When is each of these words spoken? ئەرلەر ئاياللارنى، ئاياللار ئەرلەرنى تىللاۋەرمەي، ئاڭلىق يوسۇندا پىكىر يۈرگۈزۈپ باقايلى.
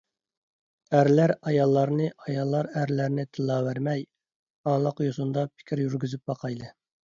ئەرلەر 0.99 1.33
ئاياللارنى، 1.49 2.07
ئاياللار 2.23 2.71
ئەرلەرنى 2.79 3.27
تىللاۋەرمەي، 3.37 4.03
ئاڭلىق 4.65 5.07
يوسۇندا 5.09 5.49
پىكىر 5.55 5.87
يۈرگۈزۈپ 5.87 6.29
باقايلى. 6.33 6.77